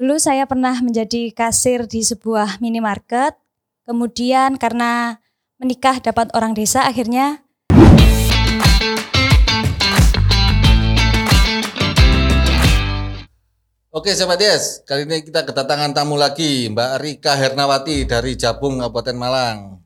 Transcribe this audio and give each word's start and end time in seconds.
Dulu 0.00 0.16
saya 0.16 0.48
pernah 0.48 0.72
menjadi 0.80 1.28
kasir 1.28 1.84
di 1.84 2.00
sebuah 2.00 2.56
minimarket. 2.64 3.36
Kemudian 3.84 4.56
karena 4.56 5.20
menikah 5.60 6.00
dapat 6.00 6.32
orang 6.32 6.56
desa 6.56 6.88
akhirnya 6.88 7.44
Oke 13.92 14.16
sahabat 14.16 14.40
Des, 14.40 14.80
kali 14.88 15.04
ini 15.04 15.20
kita 15.20 15.44
kedatangan 15.44 15.92
tamu 15.92 16.16
lagi 16.16 16.72
Mbak 16.72 16.92
Rika 16.96 17.36
Hernawati 17.36 18.08
dari 18.08 18.40
Jabung 18.40 18.80
Kabupaten 18.80 19.20
Malang. 19.20 19.84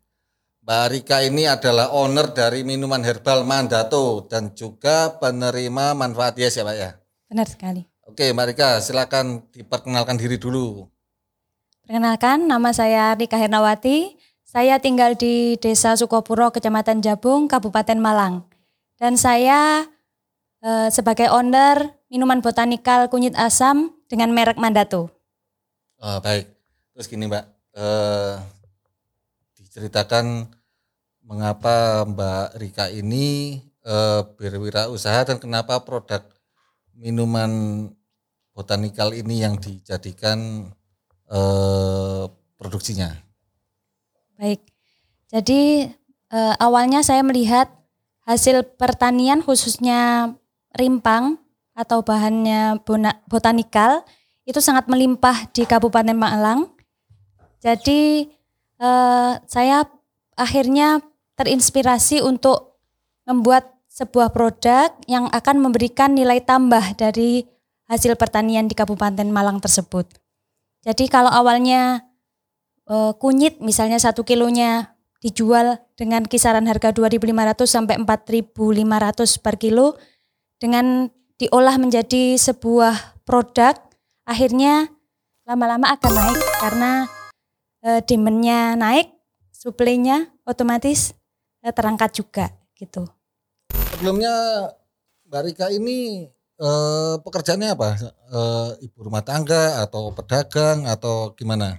Mbak 0.63 0.85
Rika 0.95 1.27
ini 1.27 1.51
adalah 1.51 1.91
owner 1.91 2.31
dari 2.31 2.63
minuman 2.63 3.03
herbal 3.03 3.43
Mandato 3.43 4.31
dan 4.31 4.55
juga 4.55 5.19
penerima 5.19 5.99
manfaat 5.99 6.39
yes 6.39 6.55
ya 6.55 6.63
Pak 6.63 6.77
ya. 6.79 6.91
benar 7.27 7.51
sekali. 7.51 7.94
Oke 8.05 8.37
Mbak 8.37 8.47
Rika 8.53 8.71
silakan 8.85 9.49
diperkenalkan 9.49 10.21
diri 10.21 10.37
dulu. 10.37 10.85
Perkenalkan, 11.85 12.45
nama 12.45 12.73
saya 12.77 13.17
Rika 13.17 13.41
Hernawati. 13.41 14.17
Saya 14.45 14.77
tinggal 14.77 15.17
di 15.17 15.57
Desa 15.57 15.97
Sukopuro, 15.97 16.53
Kecamatan 16.53 17.01
Jabung, 17.01 17.49
Kabupaten 17.49 17.97
Malang. 17.97 18.45
Dan 19.01 19.17
saya 19.17 19.89
eh, 20.61 20.89
sebagai 20.93 21.33
owner 21.33 21.97
minuman 22.13 22.45
botanikal 22.45 23.09
kunyit 23.09 23.33
asam 23.41 23.97
dengan 24.09 24.37
merek 24.37 24.61
Mandato. 24.61 25.09
Oh, 25.97 26.21
baik, 26.21 26.53
terus 26.93 27.09
gini 27.09 27.25
Mbak, 27.25 27.45
eh, 27.73 28.35
diceritakan 29.65 30.53
mengapa 31.25 32.05
Mbak 32.05 32.49
Rika 32.61 32.87
ini 32.93 33.59
eh, 33.81 34.21
berwirausaha 34.37 35.25
dan 35.25 35.41
kenapa 35.41 35.81
produk 35.81 36.34
minuman 36.99 37.51
botanikal 38.55 39.11
ini 39.11 39.43
yang 39.43 39.59
dijadikan 39.59 40.71
eh, 41.29 42.25
produksinya. 42.57 43.11
Baik, 44.39 44.63
jadi 45.31 45.91
eh, 46.31 46.55
awalnya 46.63 47.03
saya 47.03 47.23
melihat 47.27 47.71
hasil 48.25 48.65
pertanian 48.79 49.45
khususnya 49.45 50.33
rimpang 50.75 51.39
atau 51.75 52.01
bahannya 52.01 52.81
botanikal 53.27 54.07
itu 54.47 54.63
sangat 54.63 54.87
melimpah 54.87 55.51
di 55.51 55.67
Kabupaten 55.67 56.15
Malang. 56.15 56.71
Jadi 57.59 58.31
eh, 58.79 59.33
saya 59.45 59.87
akhirnya 60.39 61.03
terinspirasi 61.35 62.23
untuk 62.23 62.79
membuat 63.27 63.74
sebuah 63.95 64.35
produk 64.35 64.91
yang 65.07 65.31
akan 65.31 65.63
memberikan 65.63 66.19
nilai 66.19 66.43
tambah 66.43 66.99
dari 66.99 67.47
hasil 67.87 68.19
pertanian 68.19 68.67
di 68.67 68.75
Kabupaten 68.75 69.31
Malang 69.31 69.63
tersebut. 69.63 70.11
Jadi 70.83 71.07
kalau 71.07 71.31
awalnya 71.31 72.03
eh, 72.91 73.13
kunyit 73.23 73.63
misalnya 73.63 74.03
satu 74.03 74.27
kilonya 74.27 74.99
dijual 75.23 75.79
dengan 75.95 76.27
kisaran 76.27 76.67
harga 76.67 76.91
2.500 76.91 77.65
sampai 77.65 77.95
4.500 78.03 79.41
per 79.41 79.55
kilo 79.57 79.95
dengan 80.59 81.09
diolah 81.39 81.79
menjadi 81.79 82.35
sebuah 82.35 83.23
produk 83.23 83.79
akhirnya 84.27 84.91
lama-lama 85.47 85.95
akan 85.95 86.13
naik 86.13 86.41
karena 86.61 86.93
eh, 87.87 88.01
demand-nya 88.03 88.75
naik, 88.75 89.15
supply-nya 89.55 90.35
otomatis 90.43 91.15
eh, 91.63 91.71
terangkat 91.71 92.11
juga 92.11 92.51
gitu. 92.75 93.07
Sebelumnya 93.95 94.35
Mbak 95.31 95.43
Rika 95.47 95.67
ini 95.71 96.27
eh, 96.59 97.15
pekerjaannya 97.23 97.79
apa? 97.79 97.91
Eh, 98.11 98.91
ibu 98.91 99.07
rumah 99.07 99.23
tangga 99.23 99.87
atau 99.87 100.11
pedagang 100.11 100.83
atau 100.91 101.31
gimana? 101.39 101.79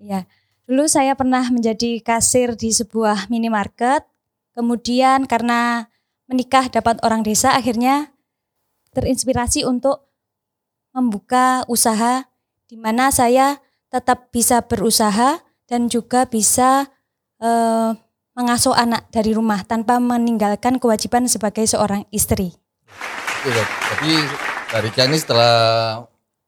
Ya, 0.00 0.24
dulu 0.64 0.88
saya 0.88 1.12
pernah 1.12 1.44
menjadi 1.52 2.00
kasir 2.00 2.56
di 2.56 2.72
sebuah 2.72 3.28
minimarket. 3.28 4.08
Kemudian 4.56 5.28
karena 5.28 5.84
menikah 6.32 6.72
dapat 6.72 6.96
orang 7.04 7.20
desa, 7.20 7.52
akhirnya 7.52 8.08
terinspirasi 8.96 9.68
untuk 9.68 10.08
membuka 10.96 11.68
usaha 11.68 12.24
di 12.72 12.80
mana 12.80 13.12
saya 13.12 13.60
tetap 13.92 14.32
bisa 14.32 14.64
berusaha 14.64 15.44
dan 15.68 15.92
juga 15.92 16.24
bisa 16.24 16.88
eh, 17.36 17.92
mengasuh 18.40 18.72
anak 18.72 19.04
dari 19.12 19.36
rumah 19.36 19.60
tanpa 19.68 20.00
meninggalkan 20.00 20.80
kewajiban 20.80 21.28
sebagai 21.28 21.68
seorang 21.68 22.08
istri. 22.08 22.56
Dok. 23.44 23.68
Jadi 23.68 24.12
Mbak 24.72 24.80
Rika 24.80 25.02
ini 25.04 25.18
setelah 25.20 25.54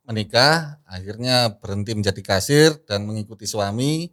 menikah 0.09 0.81
akhirnya 0.89 1.53
berhenti 1.61 1.93
menjadi 1.93 2.23
kasir 2.25 2.81
dan 2.89 3.05
mengikuti 3.05 3.45
suami 3.45 4.09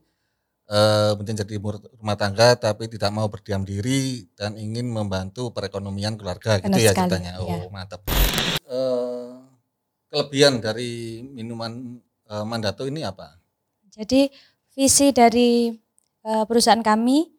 eh, 0.67 1.11
menjadi 1.15 1.55
rumah 1.95 2.19
tangga 2.19 2.59
tapi 2.59 2.91
tidak 2.91 3.15
mau 3.15 3.31
berdiam 3.31 3.63
diri 3.63 4.27
dan 4.35 4.59
ingin 4.59 4.91
membantu 4.91 5.55
perekonomian 5.55 6.19
keluarga 6.19 6.59
Benar 6.59 6.75
gitu 6.75 6.79
ya 6.83 6.91
sekali, 6.91 6.99
ceritanya. 7.07 7.31
Oh, 7.39 7.47
iya. 7.47 7.63
mantap. 7.71 8.03
Eh, 8.67 9.31
kelebihan 10.11 10.59
dari 10.59 11.23
minuman 11.23 11.95
eh, 12.27 12.43
Mandato 12.43 12.83
ini 12.83 13.07
apa? 13.07 13.39
Jadi 13.87 14.27
visi 14.75 15.15
dari 15.15 15.71
eh, 16.27 16.43
perusahaan 16.43 16.83
kami 16.83 17.38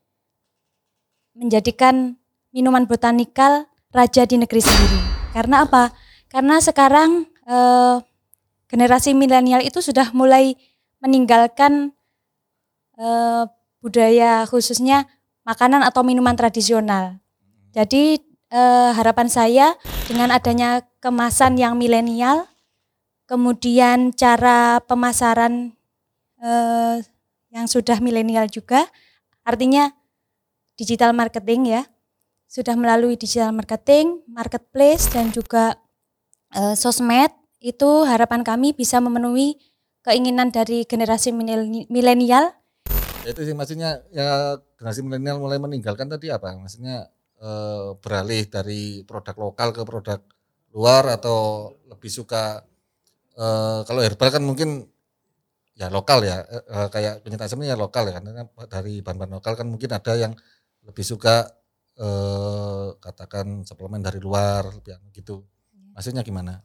menjadikan 1.35 2.19
minuman 2.51 2.87
botanikal 2.87 3.67
raja 3.91 4.27
di 4.27 4.39
negeri 4.39 4.63
sendiri. 4.63 5.01
Karena 5.35 5.67
apa? 5.67 5.95
Karena 6.31 6.59
sekarang 6.63 7.27
eh, 7.47 7.97
generasi 8.71 9.15
milenial 9.15 9.63
itu 9.67 9.83
sudah 9.83 10.15
mulai 10.15 10.55
meninggalkan 11.03 11.91
eh, 12.99 13.45
budaya 13.81 14.45
khususnya 14.47 15.09
makanan 15.43 15.83
atau 15.83 16.07
minuman 16.07 16.37
tradisional. 16.39 17.19
Jadi 17.75 18.19
eh, 18.51 18.91
harapan 18.95 19.29
saya 19.31 19.67
dengan 20.07 20.31
adanya 20.35 20.87
kemasan 21.03 21.59
yang 21.59 21.79
milenial, 21.79 22.47
kemudian 23.27 24.15
cara 24.15 24.83
pemasaran 24.85 25.75
eh, 26.43 26.97
yang 27.51 27.67
sudah 27.67 27.99
milenial 27.99 28.47
juga, 28.47 28.87
artinya 29.43 29.91
digital 30.81 31.13
marketing 31.13 31.77
ya, 31.77 31.83
sudah 32.49 32.73
melalui 32.73 33.21
digital 33.21 33.53
marketing, 33.53 34.25
marketplace 34.33 35.13
dan 35.13 35.29
juga 35.29 35.77
eh, 36.57 36.73
sosmed 36.73 37.29
itu 37.61 38.09
harapan 38.09 38.41
kami 38.41 38.73
bisa 38.73 38.97
memenuhi 39.05 39.61
keinginan 40.01 40.49
dari 40.49 40.89
generasi 40.89 41.29
mileni- 41.37 41.85
milenial 41.93 42.57
Itu 43.21 43.45
sih 43.45 43.53
maksudnya 43.53 44.01
ya 44.17 44.57
generasi 44.81 45.05
milenial 45.05 45.37
mulai 45.37 45.61
meninggalkan 45.61 46.09
tadi 46.09 46.33
apa? 46.33 46.57
Maksudnya 46.57 47.13
eh, 47.37 47.89
beralih 48.01 48.49
dari 48.49 49.05
produk 49.05 49.37
lokal 49.37 49.77
ke 49.77 49.85
produk 49.85 50.25
luar 50.73 51.05
atau 51.21 51.69
lebih 51.93 52.09
suka 52.09 52.65
eh, 53.37 53.81
kalau 53.85 54.01
herbal 54.01 54.33
kan 54.33 54.41
mungkin 54.41 54.89
ya 55.77 55.93
lokal 55.93 56.25
ya 56.25 56.45
eh, 56.49 56.89
kayak 56.89 57.25
ini 57.29 57.69
ya 57.69 57.77
lokal 57.77 58.09
ya 58.09 58.21
karena 58.21 58.49
dari 58.69 59.05
bahan-bahan 59.05 59.33
lokal 59.37 59.53
kan 59.57 59.69
mungkin 59.69 59.93
ada 59.93 60.13
yang 60.17 60.33
lebih 60.85 61.05
suka 61.05 61.49
eh, 61.99 62.89
katakan 63.01 63.63
suplemen 63.69 64.01
dari 64.01 64.19
luar 64.23 64.69
anu 64.71 65.09
gitu. 65.13 65.45
Maksudnya 65.95 66.25
gimana? 66.25 66.63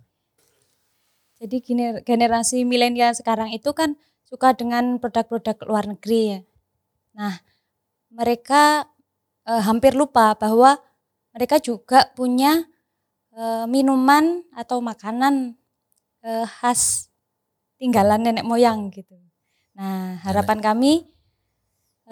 Jadi 1.35 1.59
gener- 1.59 2.01
generasi 2.07 2.63
milenial 2.63 3.11
sekarang 3.11 3.51
itu 3.51 3.75
kan 3.75 3.99
suka 4.23 4.55
dengan 4.55 4.97
produk-produk 4.97 5.57
luar 5.67 5.85
negeri 5.91 6.21
ya. 6.31 6.39
Nah, 7.15 7.35
mereka 8.11 8.87
eh, 9.47 9.61
hampir 9.63 9.93
lupa 9.93 10.33
bahwa 10.39 10.79
mereka 11.35 11.59
juga 11.59 12.07
punya 12.15 12.63
eh, 13.35 13.65
minuman 13.67 14.41
atau 14.55 14.79
makanan 14.79 15.59
eh, 16.23 16.47
khas 16.47 17.11
tinggalan 17.79 18.23
nenek 18.23 18.47
moyang 18.47 18.89
gitu. 18.95 19.19
Nah, 19.75 20.19
harapan 20.23 20.63
kami 20.63 21.03
eh, 21.03 21.14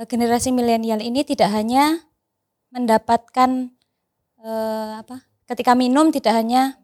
generasi 0.09 0.49
milenial 0.49 0.99
ini 0.99 1.21
tidak 1.21 1.53
hanya 1.53 2.01
mendapatkan 2.73 3.69
eh, 4.41 4.91
apa? 4.99 5.21
Ketika 5.45 5.77
minum 5.77 6.09
tidak 6.09 6.33
hanya 6.33 6.81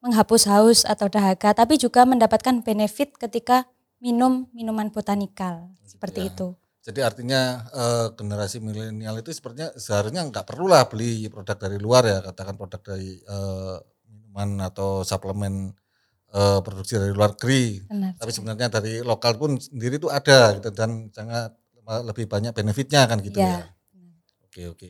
menghapus 0.00 0.48
haus 0.48 0.80
atau 0.88 1.06
dahaga, 1.12 1.52
tapi 1.52 1.76
juga 1.76 2.08
mendapatkan 2.08 2.64
benefit 2.64 3.14
ketika 3.20 3.68
minum 4.00 4.48
minuman 4.56 4.88
botanikal 4.88 5.68
seperti 5.84 6.24
Ya. 6.24 6.28
itu. 6.32 6.48
Jadi 6.80 7.00
artinya 7.04 7.68
eh, 7.68 8.06
generasi 8.16 8.56
milenial 8.64 9.20
itu 9.20 9.28
sepertinya 9.36 9.68
seharusnya 9.76 10.24
nggak 10.24 10.48
perlulah 10.48 10.88
beli 10.88 11.28
produk 11.28 11.52
dari 11.60 11.76
luar 11.76 12.02
ya, 12.08 12.18
katakan 12.24 12.56
produk 12.56 12.80
dari 12.80 13.20
eh, 13.20 13.76
minuman 14.08 14.64
atau 14.72 15.04
suplemen 15.04 15.76
eh, 16.32 16.58
produksi 16.64 16.96
dari 16.96 17.12
luar 17.12 17.36
negeri. 17.36 17.84
Benar. 17.84 18.16
Tapi 18.16 18.30
sebenarnya 18.32 18.68
dari 18.72 19.04
lokal 19.04 19.36
pun 19.36 19.60
sendiri 19.60 20.00
itu 20.00 20.08
ada 20.08 20.56
gitu 20.56 20.72
dan 20.72 21.12
sangat 21.12 21.52
eh, 21.52 21.59
lebih 22.06 22.30
banyak 22.30 22.54
benefitnya 22.54 23.10
kan 23.10 23.18
gitu 23.18 23.42
Iya. 23.42 23.66
ya. 23.66 23.66
Oke 24.46 24.62
oke. 24.70 24.88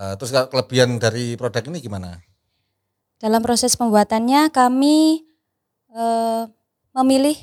Eh, 0.00 0.14
terus 0.16 0.32
kelebihan 0.32 0.96
dari 0.96 1.36
produk 1.36 1.60
ini 1.68 1.84
gimana? 1.84 2.16
Dalam 3.20 3.44
proses 3.44 3.76
pembuatannya 3.76 4.48
kami 4.48 5.28
eh, 5.92 6.42
memilih 6.96 7.36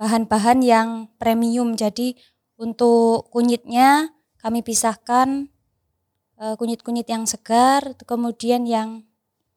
bahan-bahan 0.00 0.62
yang 0.64 0.88
premium. 1.20 1.74
Jadi 1.76 2.16
untuk 2.56 3.28
kunyitnya 3.28 4.14
kami 4.40 4.64
pisahkan 4.64 5.50
eh, 6.40 6.54
kunyit-kunyit 6.56 7.04
yang 7.10 7.28
segar, 7.28 7.98
kemudian 8.08 8.64
yang 8.64 9.04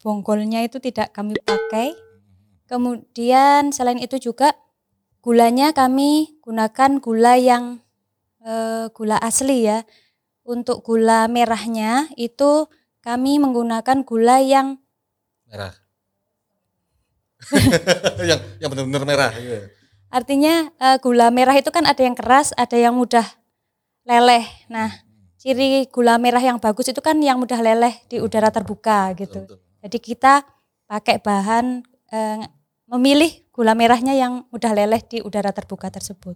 bonggolnya 0.04 0.66
itu 0.66 0.82
tidak 0.82 1.14
kami 1.14 1.38
pakai. 1.46 1.94
Kemudian 2.68 3.72
selain 3.72 4.00
itu 4.00 4.18
juga 4.18 4.56
gulanya 5.22 5.72
kami 5.72 6.40
gunakan 6.42 6.98
gula 7.04 7.38
yang 7.38 7.84
eh, 8.46 8.86
gula 8.94 9.18
asli 9.22 9.70
ya. 9.70 9.84
Untuk 10.42 10.82
gula 10.82 11.30
merahnya 11.30 12.10
itu 12.18 12.66
kami 13.06 13.38
menggunakan 13.38 14.06
gula 14.06 14.42
yang 14.42 14.82
Merah. 15.52 15.76
yang 18.30 18.40
yang 18.62 18.70
benar-benar 18.72 19.04
merah. 19.04 19.32
Iya. 19.36 19.68
artinya 20.12 20.70
eh, 20.76 20.98
gula 21.00 21.28
merah 21.32 21.56
itu 21.56 21.72
kan 21.72 21.88
ada 21.88 22.00
yang 22.04 22.16
keras, 22.16 22.56
ada 22.56 22.76
yang 22.76 22.96
mudah 22.96 23.24
leleh. 24.08 24.44
Nah, 24.68 24.92
ciri 25.40 25.88
gula 25.90 26.20
merah 26.22 26.40
yang 26.44 26.62
bagus 26.62 26.92
itu 26.92 27.02
kan 27.02 27.18
yang 27.20 27.40
mudah 27.42 27.60
leleh 27.60 27.96
di 28.08 28.22
udara 28.22 28.52
terbuka 28.54 29.12
gitu. 29.18 29.44
Betul, 29.44 29.58
betul. 29.58 29.80
Jadi 29.82 29.98
kita 29.98 30.34
pakai 30.86 31.18
bahan 31.20 31.82
eh, 32.12 32.44
memilih 32.92 33.32
gula 33.56 33.74
merahnya 33.76 34.14
yang 34.14 34.44
mudah 34.52 34.72
leleh 34.76 35.02
di 35.04 35.24
udara 35.24 35.56
terbuka 35.56 35.88
tersebut. 35.88 36.36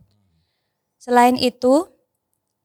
Selain 0.96 1.38
itu, 1.38 1.86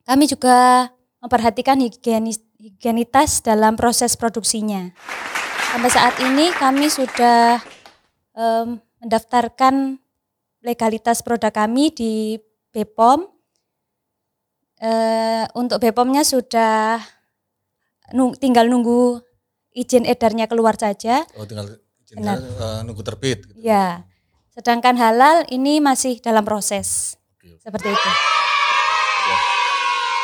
kami 0.04 0.24
juga 0.26 0.88
memperhatikan 1.20 1.78
higienis, 1.78 2.40
higienitas 2.56 3.40
dalam 3.40 3.76
proses 3.76 4.16
produksinya. 4.16 4.90
Sampai 5.70 5.90
saat 5.90 6.14
ini 6.18 6.50
kami 6.50 6.88
sudah 6.88 7.60
em, 8.34 8.80
mendaftarkan 8.98 10.00
legalitas 10.60 11.22
produk 11.22 11.52
kami 11.52 11.92
di 11.92 12.36
BPOM. 12.70 13.24
Eh, 14.80 15.44
untuk 15.54 15.76
BPOM-nya 15.78 16.24
sudah 16.24 16.96
nung- 18.16 18.32
tinggal 18.32 18.64
nunggu 18.64 19.20
izin 19.70 20.08
edarnya 20.08 20.48
keluar 20.48 20.74
saja. 20.74 21.22
Oh 21.36 21.44
tinggal 21.44 21.68
izinnya, 22.00 22.40
eh, 22.40 22.80
nunggu 22.82 23.04
terbit. 23.04 23.44
Gitu. 23.44 23.60
Ya. 23.60 24.08
Sedangkan 24.50 24.96
halal 24.96 25.44
ini 25.52 25.78
masih 25.78 26.18
dalam 26.18 26.42
proses. 26.42 27.14
Oke. 27.36 27.60
Seperti 27.60 27.92
itu. 27.92 28.10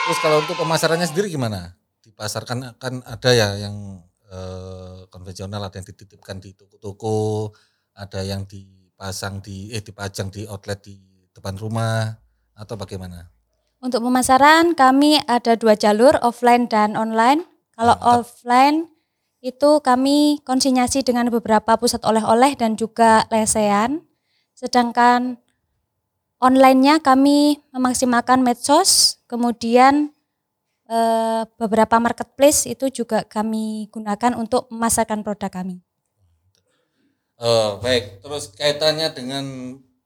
Terus 0.06 0.23
kalau 0.23 0.38
untuk 0.38 0.55
pemasarannya 0.55 1.11
sendiri 1.11 1.26
gimana? 1.26 1.75
Di 1.99 2.14
pasar 2.14 2.47
kan 2.47 2.79
kan 2.79 3.03
ada 3.03 3.31
ya 3.35 3.58
yang 3.58 3.99
eh, 4.31 5.03
konvensional, 5.11 5.58
ada 5.67 5.82
yang 5.82 5.87
dititipkan 5.91 6.38
di 6.38 6.55
toko-toko, 6.55 7.50
ada 7.91 8.23
yang 8.23 8.47
dipasang 8.47 9.43
di 9.43 9.75
eh 9.75 9.82
dipajang 9.82 10.31
di 10.31 10.47
outlet 10.47 10.79
di 10.79 10.94
depan 11.35 11.58
rumah 11.58 12.14
atau 12.55 12.79
bagaimana? 12.79 13.26
Untuk 13.82 13.99
pemasaran 14.06 14.79
kami 14.79 15.19
ada 15.26 15.58
dua 15.58 15.75
jalur 15.75 16.14
offline 16.23 16.70
dan 16.70 16.94
online. 16.94 17.43
Kalau 17.75 17.99
Mantap. 17.99 18.23
offline 18.23 18.87
itu 19.43 19.82
kami 19.82 20.38
konsinyasi 20.47 21.02
dengan 21.02 21.35
beberapa 21.35 21.75
pusat 21.75 22.06
oleh-oleh 22.06 22.55
dan 22.55 22.79
juga 22.79 23.26
lesehan. 23.35 24.06
Sedangkan 24.55 25.43
online-nya 26.38 27.02
kami 27.02 27.61
memaksimalkan 27.75 28.41
medsos, 28.41 29.16
kemudian 29.26 30.14
eh, 30.87 31.43
beberapa 31.58 31.99
marketplace 31.99 32.67
itu 32.70 32.90
juga 32.90 33.26
kami 33.26 33.90
gunakan 33.90 34.38
untuk 34.38 34.70
memasarkan 34.70 35.23
produk 35.26 35.50
kami. 35.50 35.82
Oh, 37.37 37.76
baik. 37.84 38.25
Terus 38.25 38.49
kaitannya 38.56 39.12
dengan 39.12 39.44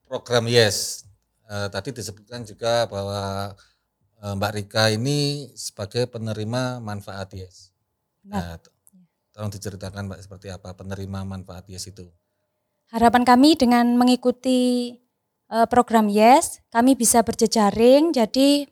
program 0.03 0.51
Yes. 0.51 1.07
Eh, 1.47 1.67
tadi 1.71 1.95
disebutkan 1.95 2.43
juga 2.43 2.87
bahwa 2.91 3.55
eh, 4.19 4.33
Mbak 4.35 4.51
Rika 4.59 4.91
ini 4.91 5.51
sebagai 5.55 6.11
penerima 6.11 6.83
manfaat 6.83 7.31
Yes. 7.31 7.71
Nah, 8.27 8.59
tolong 9.31 9.49
diceritakan 9.49 10.11
Mbak 10.11 10.19
seperti 10.27 10.51
apa 10.51 10.75
penerima 10.75 11.23
manfaat 11.23 11.65
Yes 11.71 11.87
itu. 11.87 12.11
Harapan 12.91 13.23
kami 13.23 13.55
dengan 13.55 13.95
mengikuti 13.95 14.91
eh, 15.47 15.67
program 15.71 16.11
Yes, 16.11 16.59
kami 16.67 16.99
bisa 16.99 17.23
berjejaring, 17.23 18.11
jadi 18.11 18.67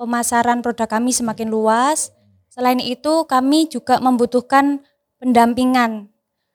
pemasaran 0.00 0.64
produk 0.64 0.88
kami 0.88 1.12
semakin 1.12 1.52
luas. 1.52 2.08
Selain 2.48 2.80
itu, 2.80 3.28
kami 3.28 3.68
juga 3.68 4.00
membutuhkan 4.00 4.80
pendampingan 5.20 6.08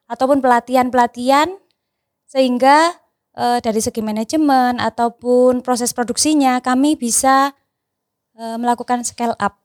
ataupun 0.10 0.42
pelatihan-pelatihan 0.42 1.54
sehingga 2.26 2.98
eh, 3.38 3.62
dari 3.62 3.78
segi 3.78 4.02
manajemen 4.02 4.82
ataupun 4.82 5.62
proses 5.62 5.94
produksinya 5.94 6.58
kami 6.66 6.98
bisa 6.98 7.54
eh, 8.34 8.58
melakukan 8.58 9.06
scale 9.06 9.38
up. 9.38 9.62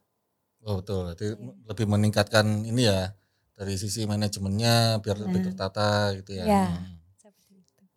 Oh, 0.61 0.85
betul. 0.85 1.17
Jadi 1.17 1.41
lebih 1.65 1.89
meningkatkan 1.89 2.45
ini 2.69 2.85
ya 2.85 3.17
dari 3.57 3.81
sisi 3.81 4.05
manajemennya 4.05 5.01
biar 5.01 5.17
lebih 5.17 5.41
Nah. 5.41 5.47
tertata 5.49 5.89
gitu 6.21 6.37
ya. 6.37 6.45
Ya. 6.45 6.67
Hmm. 6.69 7.01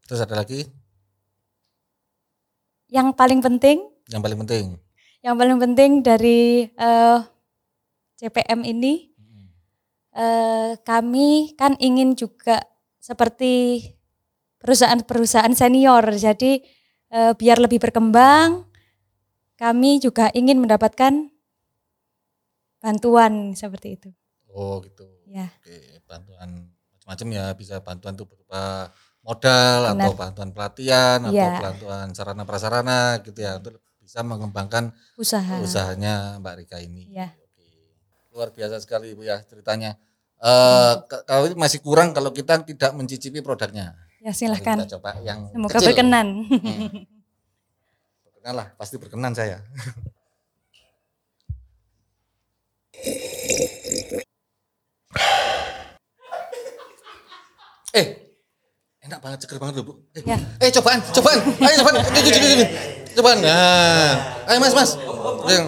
Terus 0.08 0.24
ada 0.24 0.36
lagi 0.40 0.64
Yang 2.94 3.16
paling 3.18 3.42
penting 3.44 3.94
yang 4.12 4.20
paling 4.24 4.40
penting. 4.44 4.66
Yang 5.24 5.40
paling 5.40 5.56
penting 5.58 6.04
dari 6.04 6.68
eh, 6.68 7.20
CPM 8.20 8.62
ini 8.68 9.10
eh, 10.14 10.76
kami 10.84 11.56
kan 11.56 11.80
ingin 11.80 12.14
juga 12.14 12.60
seperti 13.00 13.80
perusahaan-perusahaan 14.60 15.56
senior 15.56 16.04
jadi 16.12 16.60
eh, 17.12 17.34
biar 17.40 17.58
lebih 17.64 17.80
berkembang 17.80 18.68
kami 19.56 20.04
juga 20.04 20.28
ingin 20.36 20.60
mendapatkan 20.60 21.32
bantuan 22.84 23.56
seperti 23.56 23.96
itu 23.96 24.10
Oh, 24.54 24.78
gitu. 24.86 25.08
ya 25.26 25.50
Oke, 25.50 25.98
bantuan 26.06 26.70
macam-macam 26.94 27.28
ya 27.34 27.46
bisa 27.58 27.76
bantuan 27.82 28.14
itu 28.14 28.22
berupa 28.30 28.94
modal 29.26 29.90
atau 29.90 30.14
Benar. 30.14 30.20
bantuan 30.20 30.50
pelatihan 30.54 31.20
atau 31.26 31.34
Iya. 31.34 31.58
bantuan 31.58 32.08
sarana 32.14 32.44
prasarana 32.46 33.18
gitu 33.26 33.40
ya 33.42 33.58
untuk 33.58 33.82
bisa 34.14 34.22
mengembangkan 34.22 34.94
usaha 35.18 35.58
usahanya 35.58 36.38
Mbak 36.38 36.54
Rika 36.62 36.78
ini. 36.78 37.10
Iya. 37.10 37.34
Oke. 37.34 37.66
Luar 38.30 38.54
biasa 38.54 38.78
sekali 38.78 39.10
Ibu 39.10 39.26
ya 39.26 39.42
ceritanya. 39.42 39.98
K- 41.02 41.26
kalau 41.26 41.50
ini 41.50 41.58
masih 41.58 41.82
kurang 41.82 42.14
kalau 42.14 42.30
kita 42.30 42.62
tidak 42.62 42.94
mencicipi 42.94 43.42
produknya. 43.42 43.98
ya 44.22 44.30
Mari 44.30 44.38
silahkan 44.38 44.78
Kita 44.78 45.02
coba 45.02 45.18
yang 45.18 45.50
semoga 45.50 45.74
kecil. 45.74 45.88
berkenan 45.90 46.28
Hmm. 46.46 47.10
Berkenan 48.22 48.54
lah, 48.54 48.68
pasti 48.78 49.02
berkenan 49.02 49.34
saya. 49.34 49.66
eh, 57.94 58.06
enak 59.04 59.20
banget 59.22 59.46
seger 59.46 59.58
banget 59.62 59.82
loh 59.82 59.86
bu. 59.86 59.94
Eh, 60.14 60.22
Ya. 60.26 60.38
eh 60.60 60.70
cobaan, 60.72 61.00
cobaan, 61.12 61.40
ayo 61.40 61.76
cobaan, 61.80 61.96
ini 62.02 62.20
gini, 62.22 62.38
gini, 62.38 62.48
gini. 62.56 62.66
Cobaan. 63.14 63.40
Nah, 63.40 64.12
ayo 64.50 64.58
mas, 64.60 64.74
mas. 64.74 64.92
Yang, 65.48 65.66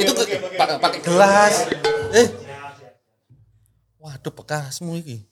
itu 0.00 0.12
pakai 0.58 1.00
gelas. 1.00 1.54
Eh, 2.12 2.26
waduh 3.96 4.32
bekasmu 4.32 4.98
ini. 4.98 5.24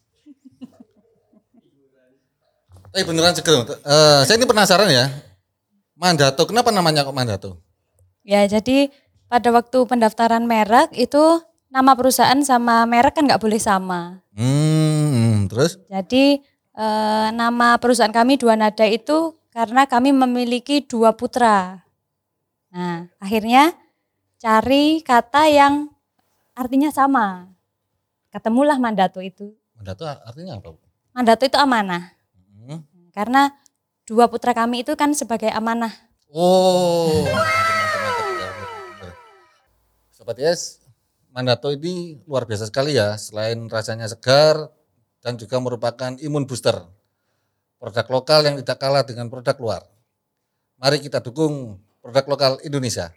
Eh 2.90 3.06
beneran 3.06 3.34
seger. 3.34 3.62
Eh, 3.62 4.20
saya 4.26 4.34
ini 4.34 4.46
penasaran 4.46 4.90
ya. 4.90 5.06
Mandato, 5.94 6.42
kenapa 6.48 6.72
namanya 6.72 7.04
kok 7.04 7.14
Mandato? 7.14 7.50
ya 8.20 8.44
jadi 8.44 8.92
pada 9.32 9.48
waktu 9.48 9.88
pendaftaran 9.88 10.44
merek 10.44 10.92
itu 10.92 11.40
nama 11.72 11.96
perusahaan 11.96 12.36
sama 12.44 12.84
merek 12.84 13.16
kan 13.16 13.24
nggak 13.24 13.40
boleh 13.40 13.56
sama 13.56 14.20
Hmm, 14.36 15.48
terus? 15.50 15.76
Jadi 15.88 16.40
eh, 16.76 17.28
nama 17.32 17.76
perusahaan 17.76 18.12
kami 18.12 18.40
Dua 18.40 18.54
Nada 18.56 18.86
itu 18.88 19.34
karena 19.50 19.86
kami 19.86 20.14
memiliki 20.14 20.82
dua 20.86 21.14
putra. 21.14 21.82
Nah, 22.70 23.10
akhirnya 23.18 23.74
cari 24.38 25.02
kata 25.02 25.50
yang 25.50 25.90
artinya 26.54 26.94
sama. 26.94 27.50
Ketemulah 28.30 28.78
mandato 28.78 29.18
itu. 29.18 29.50
Mandato 29.74 30.06
artinya 30.06 30.62
apa? 30.62 30.78
Mandato 31.10 31.42
itu 31.42 31.58
amanah. 31.58 32.14
Hmm. 32.62 32.86
Karena 33.10 33.50
dua 34.06 34.30
putra 34.30 34.54
kami 34.54 34.86
itu 34.86 34.94
kan 34.94 35.10
sebagai 35.18 35.50
amanah. 35.50 35.90
Oh. 36.30 37.26
Sobat 40.14 40.38
Yes, 40.38 40.78
Mandato 41.34 41.74
ini 41.74 42.22
luar 42.26 42.46
biasa 42.46 42.70
sekali 42.70 42.94
ya. 42.94 43.18
Selain 43.18 43.66
rasanya 43.66 44.06
segar 44.06 44.70
dan 45.18 45.34
juga 45.34 45.58
merupakan 45.58 46.14
imun 46.22 46.46
booster. 46.46 46.86
Produk 47.80 48.06
lokal 48.12 48.44
yang 48.44 48.60
tidak 48.60 48.76
kalah 48.76 49.00
dengan 49.08 49.32
produk 49.32 49.56
luar. 49.56 49.82
Mari 50.76 51.00
kita 51.00 51.24
dukung 51.24 51.80
produk 52.04 52.28
lokal 52.28 52.52
Indonesia. 52.60 53.08